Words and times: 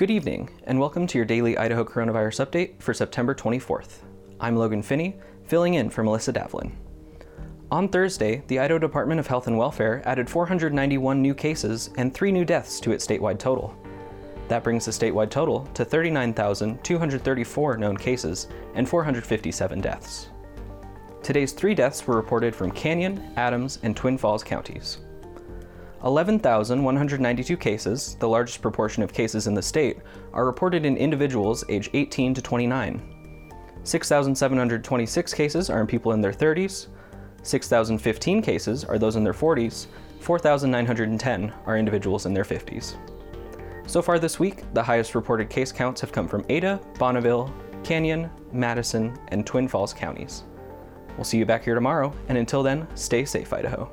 Good 0.00 0.10
evening, 0.10 0.48
and 0.64 0.80
welcome 0.80 1.06
to 1.08 1.18
your 1.18 1.26
daily 1.26 1.58
Idaho 1.58 1.84
coronavirus 1.84 2.46
update 2.46 2.80
for 2.80 2.94
September 2.94 3.34
24th. 3.34 3.98
I'm 4.40 4.56
Logan 4.56 4.82
Finney, 4.82 5.18
filling 5.44 5.74
in 5.74 5.90
for 5.90 6.02
Melissa 6.02 6.32
Davlin. 6.32 6.72
On 7.70 7.86
Thursday, 7.86 8.42
the 8.46 8.60
Idaho 8.60 8.78
Department 8.78 9.20
of 9.20 9.26
Health 9.26 9.46
and 9.46 9.58
Welfare 9.58 10.00
added 10.06 10.30
491 10.30 11.20
new 11.20 11.34
cases 11.34 11.90
and 11.98 12.14
three 12.14 12.32
new 12.32 12.46
deaths 12.46 12.80
to 12.80 12.92
its 12.92 13.06
statewide 13.06 13.38
total. 13.38 13.76
That 14.48 14.64
brings 14.64 14.86
the 14.86 14.90
statewide 14.90 15.28
total 15.28 15.66
to 15.74 15.84
39,234 15.84 17.76
known 17.76 17.96
cases 17.98 18.48
and 18.72 18.88
457 18.88 19.82
deaths. 19.82 20.30
Today's 21.22 21.52
three 21.52 21.74
deaths 21.74 22.06
were 22.06 22.16
reported 22.16 22.56
from 22.56 22.70
Canyon, 22.70 23.34
Adams, 23.36 23.78
and 23.82 23.94
Twin 23.94 24.16
Falls 24.16 24.42
counties. 24.42 24.96
11,192 26.04 27.56
cases, 27.56 28.16
the 28.20 28.28
largest 28.28 28.62
proportion 28.62 29.02
of 29.02 29.12
cases 29.12 29.46
in 29.46 29.54
the 29.54 29.62
state, 29.62 29.98
are 30.32 30.46
reported 30.46 30.86
in 30.86 30.96
individuals 30.96 31.64
age 31.68 31.90
18 31.92 32.34
to 32.34 32.42
29. 32.42 33.02
6,726 33.82 35.34
cases 35.34 35.70
are 35.70 35.80
in 35.80 35.86
people 35.86 36.12
in 36.12 36.20
their 36.20 36.32
30s, 36.32 36.88
6,015 37.42 38.42
cases 38.42 38.84
are 38.84 38.98
those 38.98 39.16
in 39.16 39.24
their 39.24 39.32
40s, 39.32 39.86
4,910 40.20 41.52
are 41.66 41.78
individuals 41.78 42.26
in 42.26 42.34
their 42.34 42.44
50s. 42.44 42.96
So 43.86 44.00
far 44.00 44.18
this 44.18 44.38
week, 44.38 44.62
the 44.74 44.82
highest 44.82 45.14
reported 45.14 45.50
case 45.50 45.72
counts 45.72 46.00
have 46.00 46.12
come 46.12 46.28
from 46.28 46.44
Ada, 46.48 46.80
Bonneville, 46.98 47.52
Canyon, 47.82 48.30
Madison, 48.52 49.18
and 49.28 49.46
Twin 49.46 49.66
Falls 49.66 49.92
counties. 49.92 50.44
We'll 51.16 51.24
see 51.24 51.38
you 51.38 51.46
back 51.46 51.64
here 51.64 51.74
tomorrow, 51.74 52.14
and 52.28 52.38
until 52.38 52.62
then, 52.62 52.86
stay 52.94 53.24
safe, 53.24 53.52
Idaho. 53.52 53.90